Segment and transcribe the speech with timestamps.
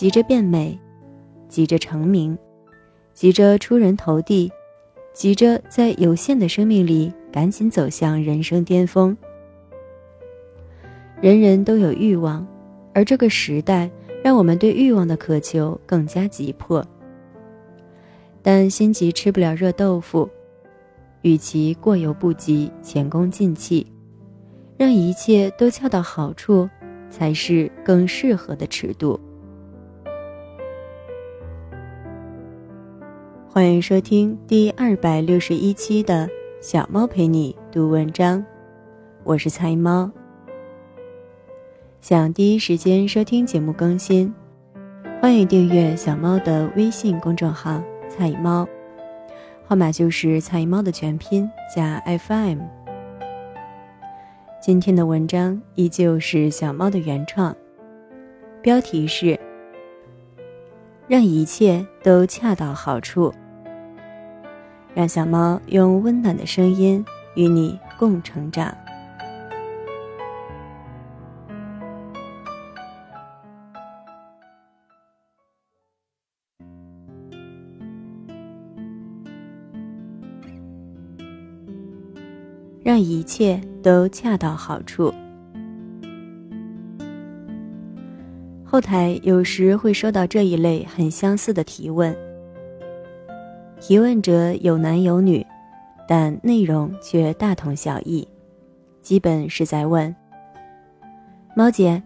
[0.00, 0.78] 急着变美，
[1.46, 2.34] 急着成名，
[3.12, 4.50] 急着出人头地，
[5.12, 9.14] 急着在有限的生命里赶紧走向人生巅峰。
[11.20, 12.46] 人人都有欲望，
[12.94, 13.90] 而这个时代
[14.24, 16.82] 让我们对欲望的渴求更加急迫。
[18.40, 20.26] 但心急吃不了热豆腐，
[21.20, 23.86] 与其过犹不及、前功尽弃，
[24.78, 26.66] 让一切都恰到好处，
[27.10, 29.20] 才是更适合的尺度。
[33.52, 36.24] 欢迎收听第二百六十一期的
[36.60, 38.38] 《小猫陪你读文章》，
[39.24, 40.08] 我是菜猫。
[42.00, 44.32] 想第一时间收听节目更新，
[45.20, 48.64] 欢迎订阅小猫的微信公众号“菜猫”，
[49.66, 52.60] 号码就是“菜猫”的全拼加 FM。
[54.62, 57.52] 今天的文章依旧是小猫的原创，
[58.62, 59.36] 标题是
[61.08, 63.34] “让一切都恰到好处”，
[64.94, 68.74] 让小猫用温暖的声音与你共成长。
[82.82, 85.14] 让一切都恰到好处。
[88.64, 92.16] 后台有时会收到这一类很相似的提问，
[93.90, 95.44] 提问者有男有女，
[96.06, 98.24] 但内容却大同小异，
[99.02, 100.14] 基本是在问
[101.56, 102.00] ：“猫姐，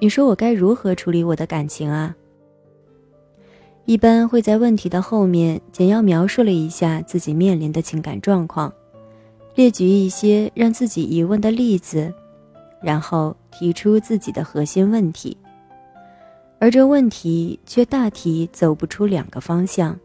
[0.00, 2.14] 你说我该如何处理我的感情啊？”
[3.86, 8.70] 一般会在问题的后面简要描述了一下自己面临的情感状况。
[9.54, 12.12] 列举一些让自己疑问的例子，
[12.82, 15.34] 然后提出自己的核心问题，
[16.58, 19.98] 而这问题却大体走不出两个方向。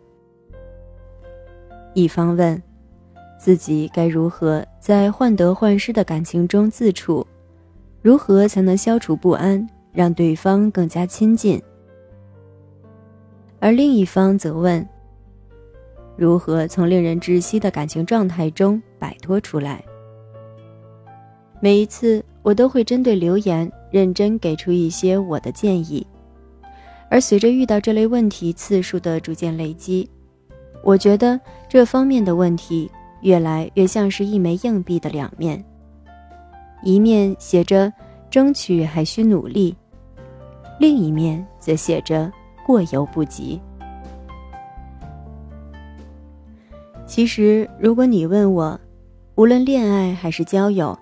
[1.95, 2.61] 一方问
[3.39, 7.25] 自己该如何在患得患失的感情中自处，
[8.01, 11.57] 如何才能消除不安，让对方更加亲近；
[13.61, 14.85] 而另一方则问。
[16.17, 19.81] 如何从令人窒息的感情状态中摆脱出来？
[21.61, 26.05] 每一次，我都会针对留言认真给出一些我的建议。
[27.09, 30.09] 而随着遇到这类问题次数的逐渐累积，
[30.83, 32.89] 我觉得这方面的问题
[33.21, 35.63] 越来越像是一枚硬币的两面，
[36.83, 37.91] 一面写着
[38.29, 39.75] “争取还需努力”，
[40.79, 42.31] 另一面则写着
[42.65, 43.59] “过犹不及”。
[47.07, 48.79] 其实，如果你问我，
[49.35, 50.97] 无论恋爱还是交友，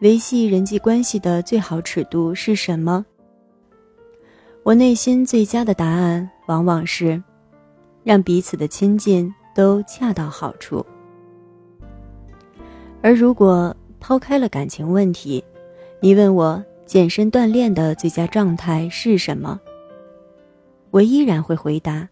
[0.00, 3.04] 维系人际关系的最好尺度是什么？
[4.62, 7.20] 我内心最佳的答案往往是，
[8.06, 10.86] 让彼此的亲近都恰到好处。
[13.02, 15.42] 而如果抛开了感情问题，
[15.98, 19.60] 你问我健身锻炼的最佳状态是什么？
[20.92, 22.08] 我依然会回答，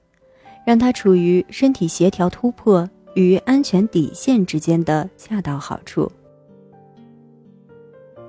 [0.66, 2.91] 让他处于身体协调突破。
[3.16, 6.11] 与安全底线之间的恰到好处。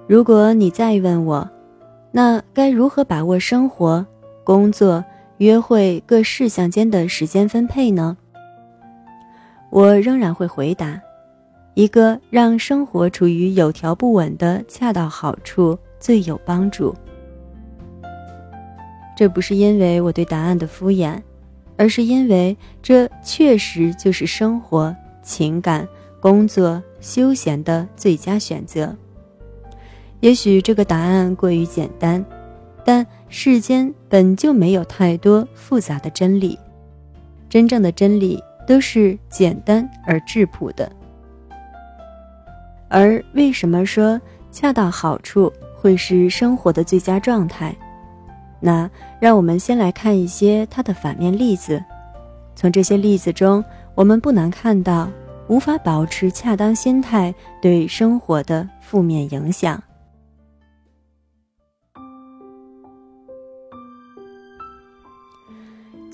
[0.07, 1.49] 如果你再问我，
[2.11, 4.05] 那该如何把握生活、
[4.43, 5.03] 工作、
[5.37, 8.15] 约会各事项间的时间分配呢？
[9.69, 11.01] 我仍然会回答：
[11.73, 16.95] 一个让生活处于有条不紊的恰到好处最有帮助。
[19.17, 21.21] 这不是因为我对答案的敷衍。
[21.77, 25.85] 而是因为这确实就是生活、情感、
[26.21, 28.95] 工作、休闲的最佳选择。
[30.21, 32.23] 也许这个答案过于简单，
[32.85, 36.57] 但世间本就没有太多复杂的真理，
[37.49, 40.89] 真正的真理都是简单而质朴的。
[42.87, 47.75] 而为什么说恰到好处会是生活的最佳状态？
[48.59, 48.89] 那
[49.19, 51.83] 让我们先来看一些它的反面例子，
[52.55, 53.65] 从这些例子中，
[53.95, 55.09] 我们不难看到
[55.47, 59.81] 无法保持恰当心态对生活的负面影响。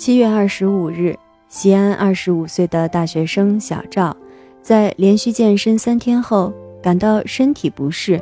[0.02, 1.16] 七月二十五日，
[1.48, 4.18] 西安二十五岁的大学生小赵，
[4.60, 6.52] 在连续健身三天后，
[6.82, 8.20] 感到身体不适，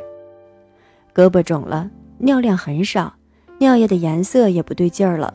[1.14, 1.88] 胳膊肿了，
[2.18, 3.14] 尿量很少。
[3.58, 5.32] 尿液的颜色也不对劲儿了。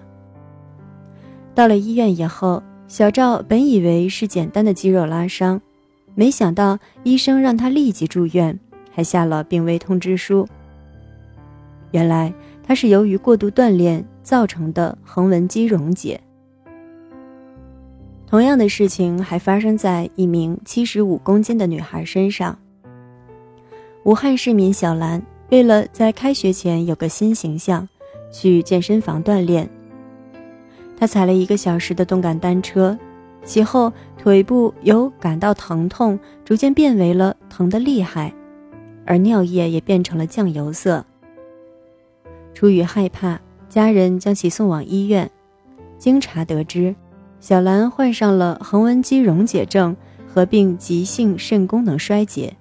[1.56, 5.60] 到了医院以后，小赵本以为是简单的肌肉拉伤，
[6.14, 8.60] 没想到医生让他立即住院，
[8.92, 10.48] 还下了病危通知书。
[11.90, 12.32] 原来
[12.64, 16.22] 他是由于过度锻炼，造成的横纹肌溶解。
[18.28, 22.58] 同样的事情还发生在一名七十五公斤的女孩身上。
[24.04, 27.88] 武汉市民小兰为了在开学前有个新形象，
[28.32, 29.70] 去健身房锻炼。
[30.98, 32.98] 她踩了一个小时的动感单车，
[33.44, 38.34] 其后腿部由感到疼痛逐渐变为了疼得厉害，
[39.06, 41.06] 而尿液也变成了酱油色。
[42.54, 43.40] 出于害怕，
[43.70, 45.30] 家人将其送往医院。
[45.98, 46.94] 经查得知。
[47.46, 49.96] 小兰患上了横纹肌溶解症，
[50.26, 52.52] 合并急性肾功能衰竭。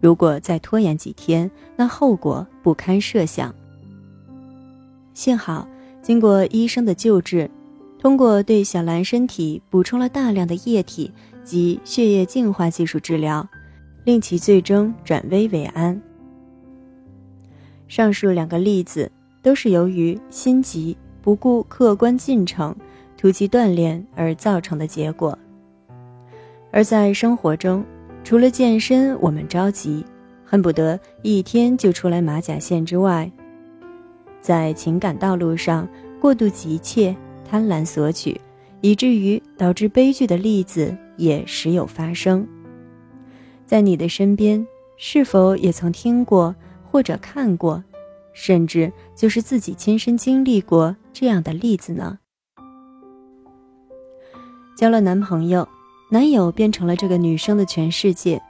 [0.00, 3.54] 如果再拖延几天，那后果不堪设想。
[5.14, 5.68] 幸好，
[6.02, 7.48] 经过医生的救治，
[7.96, 11.08] 通过对小兰身体补充了大量的液体
[11.44, 13.48] 及血液净化技术治疗，
[14.02, 16.02] 令其最终转危为安。
[17.86, 19.08] 上述两个例子
[19.44, 22.74] 都是由于心急不顾客观进程。
[23.22, 25.38] 突击锻炼而造成的结果。
[26.72, 27.84] 而在生活中，
[28.24, 30.04] 除了健身我们着急，
[30.44, 33.30] 恨不得一天就出来马甲线之外，
[34.40, 35.88] 在情感道路上
[36.20, 37.14] 过度急切、
[37.48, 38.40] 贪婪索取，
[38.80, 42.44] 以至于导致悲剧的例子也时有发生。
[43.64, 44.66] 在你的身边，
[44.96, 46.52] 是否也曾听过
[46.90, 47.84] 或者看过，
[48.32, 52.18] 甚至就是自己亲身经历过这样的例子呢？
[54.82, 55.68] 交了男朋友，
[56.08, 58.42] 男友变成了这个女生的全世界。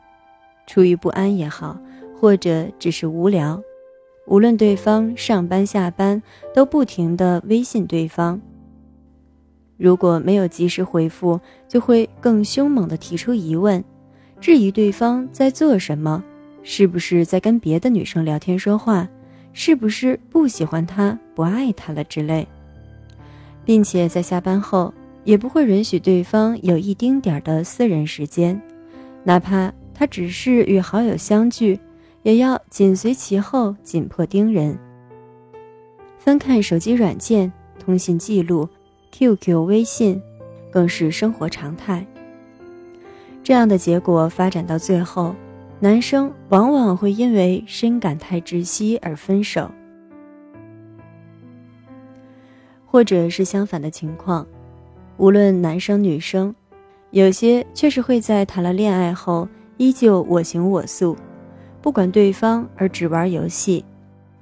[0.67, 1.76] 出于不安也好，
[2.19, 3.62] 或者只是无聊，
[4.26, 6.23] 无论对方上班下班，
[6.55, 8.40] 都不停的微信对方。
[9.76, 11.38] 如果没有及时回复，
[11.69, 13.84] 就会更凶猛的提出疑问，
[14.40, 16.25] 质疑对方在做什么，
[16.62, 19.06] 是不是在跟别的女生聊天说话，
[19.52, 22.49] 是不是不喜欢他、不爱他了之类，
[23.67, 24.94] 并且在下班后。
[25.24, 28.60] 也不会允许对方有一丁点儿的私人时间，
[29.24, 31.78] 哪怕他只是与好友相聚，
[32.22, 34.78] 也要紧随其后，紧迫盯人。
[36.19, 38.69] 翻看手机软件、通信记录、
[39.12, 40.20] QQ、微信，
[40.70, 42.06] 更是生活常态。
[43.44, 45.34] 这样的结果发展到最后，
[45.80, 49.69] 男生往往会因为深感太窒息而分手，
[52.86, 54.46] 或者是相反的情况。
[55.19, 56.55] 无论男生女生，
[57.11, 61.17] 有些确实会在谈了恋爱后依旧我行我素，
[61.81, 63.85] 不管对方而只玩游戏，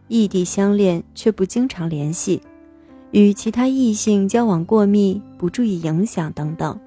[0.08, 2.40] 异地相恋却不经常联系，
[3.10, 6.78] 与其他异性交往过密，不注意影响等等，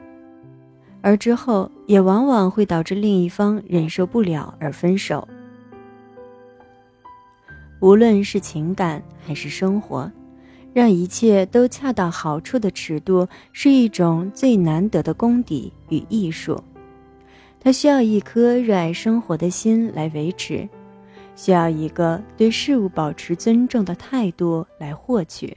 [1.01, 5.27] 而之后也往往会导致另一方忍受不了而分手。
[7.81, 10.09] 无论是情感还是生活。
[10.73, 16.61] 让一切都恰到好处的尺度，是一种最难得的功底与艺术。
[17.59, 20.67] 它需要一颗热爱生活的心来维持，
[21.35, 25.55] 需要一个对事物保持尊重的态度来获取。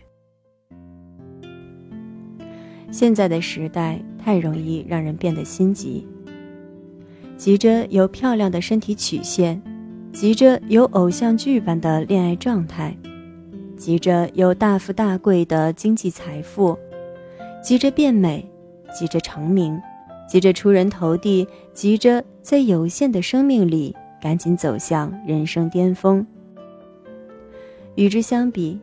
[2.92, 6.06] 现在的时代太容易让人变得心急，
[7.36, 9.60] 急着有漂亮的身体曲线，
[10.12, 12.96] 急着有偶像剧般的恋爱状态。
[13.76, 16.76] 急着有大富大贵的经济财富，
[17.62, 18.44] 急着变美，
[18.92, 19.78] 急着成名，
[20.26, 26.26] 急着出人头地，急着在有限的生命里赶紧走向人生巅峰。
[27.96, 28.80] 与之相比，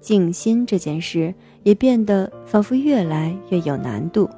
[0.00, 1.32] 静心这件事
[1.62, 4.28] 也变得仿佛越来越有难度。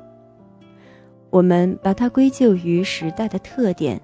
[1.30, 4.00] 我们把它归咎于时代的特点，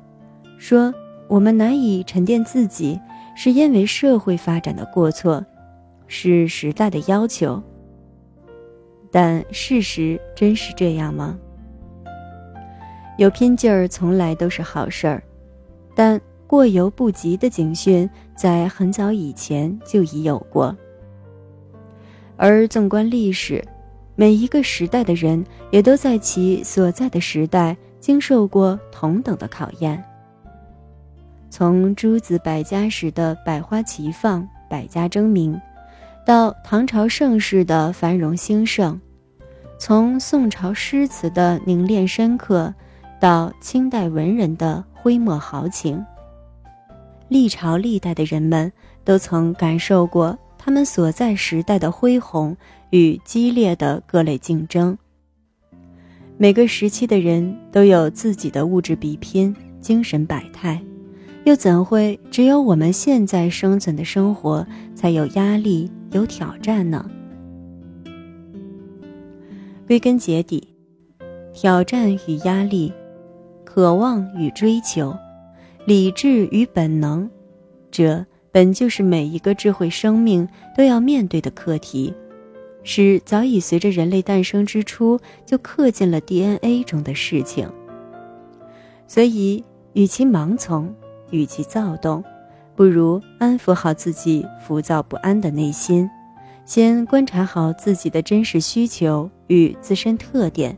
[0.59, 0.93] 说
[1.29, 2.99] 我们难以沉淀自己，
[3.37, 5.45] 是因为社会发展的过错。
[6.13, 7.63] 是时代的要求，
[9.13, 11.39] 但事实真是这样吗？
[13.17, 15.23] 有拼劲儿从来都是好事儿，
[15.95, 20.77] 但过犹不及的警讯在很早以前就已有过。
[22.37, 23.65] 而纵观历史，
[24.17, 30.03] 每一个时代的人也都在其所在的时代经受过同等的考验。
[31.51, 35.57] 从诸子百家时的百花齐放、百家争鸣。
[36.27, 39.01] 到唐朝盛世的繁荣兴盛，
[39.79, 42.73] 从宋朝诗词的凝练深刻，
[43.19, 46.05] 到清代文人的挥墨豪情，
[47.29, 48.71] 历朝历代的人们
[49.03, 52.57] 都曾感受过他们所在时代的恢宏
[52.91, 54.97] 与激烈的各类竞争。
[56.37, 60.81] 每个时期的人都有自己的物质比拼、精神百态，
[61.45, 65.91] 又怎会只有我们现在生存的生活才有压力？
[66.13, 67.09] 有挑战呢。
[69.87, 70.67] 归根结底，
[71.53, 72.93] 挑战与压力，
[73.65, 75.17] 渴望与追求，
[75.85, 77.29] 理智与本能，
[77.91, 82.15] 这本就是每一个智慧生命都要面对的课题，
[82.85, 87.69] 是早已随着人类诞生之初就刻进了 DNA 中的事情。
[89.09, 89.65] 所以，
[89.95, 90.95] 与其盲从，
[91.31, 92.23] 与其躁动，
[92.81, 96.09] 不如安抚好自己浮躁不安的内心。
[96.65, 100.75] 先观察好自己的真实需求与自身特点，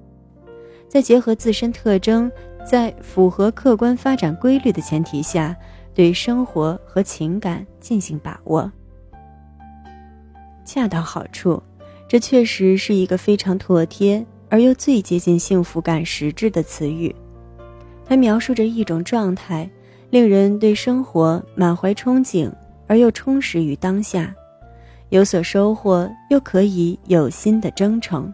[0.88, 2.28] 再结合自身特征，
[2.66, 5.56] 在符合客观发展规律的前提下，
[5.94, 8.68] 对生活和情感进行把握，
[10.64, 11.62] 恰到好处。
[12.08, 17.14] 这确实是一个非常妥帖而又最接近幸福感实质的词语。
[18.04, 19.70] 它描述着一种状态，
[20.12, 22.52] 令人对生活满怀憧憬
[22.86, 24.30] 而又充实于当下。
[25.08, 28.30] 有所收获，又可以有新的征程，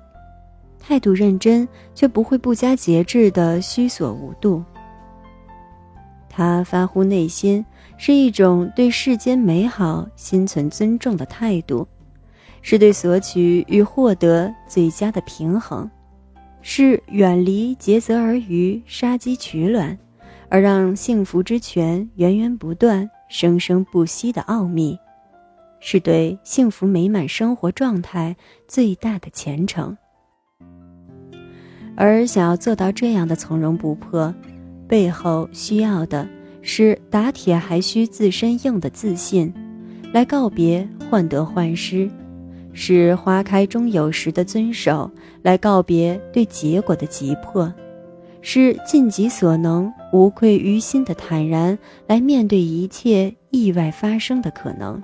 [0.81, 4.61] 态度认真却不会不加节制的虚所无度。
[6.29, 7.65] 他发乎内心，
[7.97, 11.87] 是一种对世间美好心存尊重的态度，
[12.61, 15.89] 是对索取与获得最佳的平衡，
[16.61, 19.97] 是远离竭泽而渔、杀鸡取卵，
[20.49, 24.99] 而让幸福之泉源源不断、生生不息的奥秘。
[25.81, 28.35] 是对幸福美满生活状态
[28.67, 29.97] 最大的虔诚，
[31.97, 34.35] 而想要做到这样的从容不迫，
[34.88, 36.28] 背后需要的
[36.62, 39.55] 是打铁还需自身硬的自信，
[40.12, 42.11] 来告别患得患失；
[42.73, 45.09] 是花开终有时的遵守，
[45.43, 47.73] 来告别对结果的急迫；
[48.40, 55.02] 是尽己所能、无愧于心的坦然，来面对一切意外发生的可能。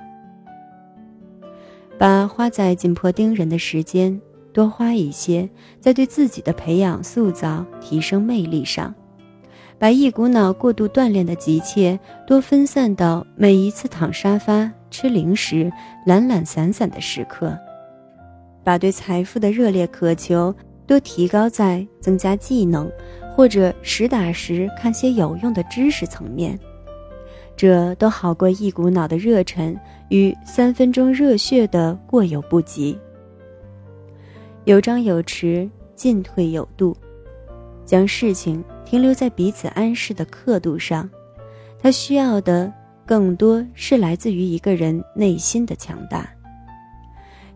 [1.98, 4.20] 把花在紧迫盯人的时间
[4.52, 5.48] 多花一些，
[5.80, 8.92] 在对自己的培养、塑造、提升魅力上；
[9.78, 15.72] 把一股脑过度锻炼的急切多分散到每一次躺沙发吃零食、
[16.06, 17.56] 懒懒散散的时刻；
[18.62, 20.54] 把对财富的热烈渴求
[20.86, 22.90] 多提高在增加技能
[23.34, 26.58] 或者实打实看些有用的知识层面。
[27.56, 32.98] 这都好过一股脑的热忱与三分钟热血的过犹不及。
[34.64, 36.96] 有张有弛，进退有度，
[37.84, 41.08] 将事情停留在彼此安适的刻度上。
[41.78, 42.72] 他需要的
[43.04, 46.28] 更多是来自于一个人内心的强大。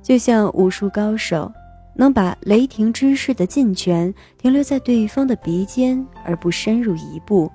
[0.02, 1.50] 就像武术高手，
[2.00, 7.50] 能把雷霆之势的劲拳停留在对方的鼻尖，而不深入一步。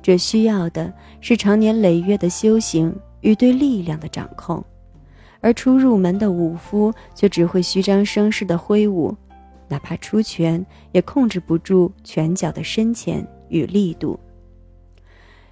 [0.00, 0.90] 这需要的
[1.20, 4.64] 是长年累月的修行与对力量的掌控，
[5.42, 9.14] 而初入门的武夫却只会虚张声势的挥舞，
[9.68, 14.18] 哪怕出拳也控制不住拳脚的深浅与力度。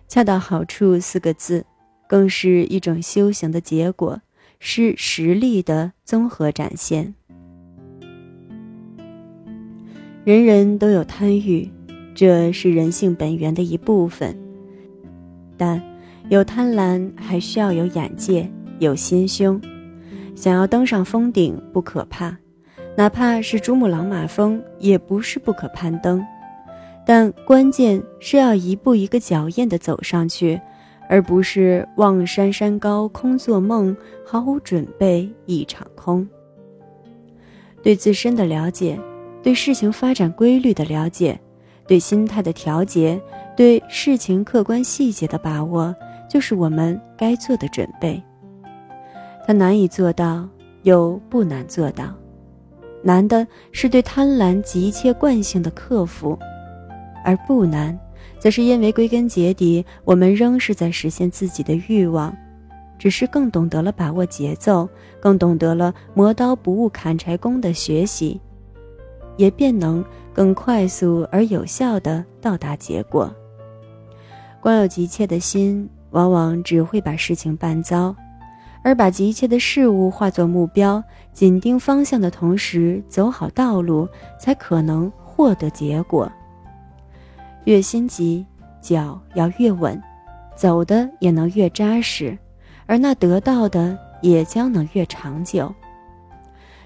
[0.09, 1.67] 恰到好处四个字，
[2.09, 4.19] 更是一种修行的结果，
[4.59, 7.15] 是实力的综合展现。
[10.25, 11.69] 人人都有贪欲。
[12.13, 14.37] 这是人性本源的一部分，
[15.57, 15.81] 但
[16.29, 19.59] 有贪婪还需要有眼界、有心胸。
[20.35, 22.37] 想要登上峰顶不可怕，
[22.97, 26.23] 哪怕是珠穆朗玛峰也不是不可攀登，
[27.07, 30.61] 但关键是要一步一个脚印地走上去，
[31.09, 33.97] 而不是望山山高空做梦，
[34.27, 36.29] 毫无准备一场空。
[37.83, 38.99] 对自身的了解，
[39.43, 41.39] 对事情发展规律的了解。
[41.87, 43.21] 对心态的调节，
[43.57, 45.93] 对事情客观细节的把握，
[46.29, 48.23] 就是我们该做的准备。
[49.45, 50.49] 它难以做到，
[50.83, 52.15] 又不难做到。
[53.03, 56.39] 难的是对贪婪急切惯性的克服，
[57.25, 57.99] 而不难，
[58.39, 62.33] 则是因为归根结底，我们仍是在实现自己的欲望，
[63.01, 68.41] 只是更懂得了把握节奏，更懂得了磨刀不误砍柴工的学习，
[69.41, 70.05] 也便能。
[70.33, 73.31] 更快速而有效地到达结果。
[74.61, 78.15] 光有急切的心，往往只会把事情办糟；
[78.85, 86.31] 而把急切的事物化作目标，紧盯方向的同时走好道路，才可能获得结果。
[87.65, 88.47] 越心急，
[88.81, 90.01] 脚要越稳，
[90.55, 92.39] 走的也能越扎实，
[92.87, 95.75] 而那得到的也将能越长久。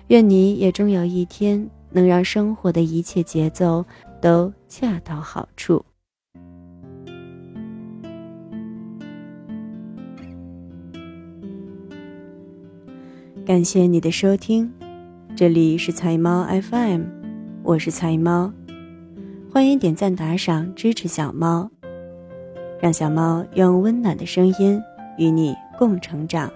[0.08, 1.68] 愿你也终有一天。
[1.94, 3.84] 能让生活的一切节奏
[4.20, 5.84] 都恰到好处。
[13.46, 14.72] 感谢你的收听，
[15.36, 17.02] 这里是财猫 FM。
[17.62, 18.52] 我是财猫，
[19.52, 21.70] 欢迎点赞打赏支持小猫，
[22.80, 24.82] 让小猫用温暖的声音
[25.16, 26.50] 与你共成长。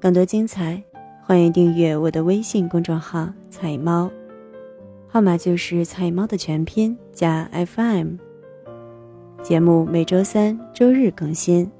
[0.00, 0.82] 更多精彩，
[1.30, 4.10] 欢迎订阅我的微信公众号“菜猫”，
[5.06, 8.16] 号码就是“菜猫”的全拼加 FM。
[9.40, 11.70] 节目每周三、周日更新。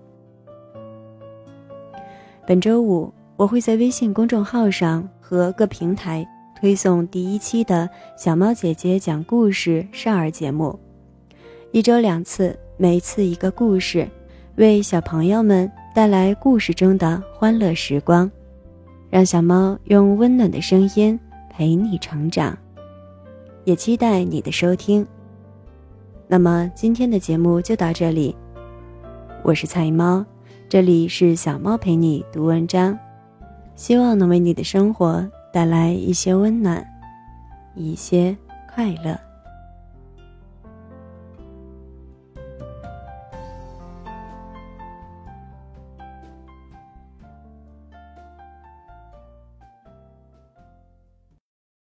[2.47, 6.25] 本周五，我会在微信公众号上和各平台。
[6.61, 10.79] 推送第一期的小猫姐姐讲故事少儿节目，
[11.73, 14.07] 一周两次，每次一个故事，
[14.55, 18.31] 为小朋友们带来故事中的欢乐时光，
[19.11, 21.19] 让小猫用温暖的声音
[21.51, 22.57] 陪你成长，
[23.65, 25.05] 也期待你的收听。
[26.29, 28.37] 那么今天的节目就到这里，
[29.43, 30.25] 我是菜猫，
[30.69, 32.97] 这里是小猫陪你读文章，
[33.75, 35.29] 希望能为你的生活。
[35.53, 36.87] 带来一些温暖，
[37.75, 38.37] 一些
[38.73, 39.30] 快乐。